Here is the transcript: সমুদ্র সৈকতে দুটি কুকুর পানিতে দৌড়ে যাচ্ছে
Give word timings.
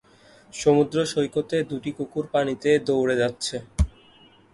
সমুদ্র 0.53 0.97
সৈকতে 1.05 1.57
দুটি 1.69 1.91
কুকুর 1.97 2.25
পানিতে 2.33 2.69
দৌড়ে 2.87 3.15
যাচ্ছে 3.21 3.55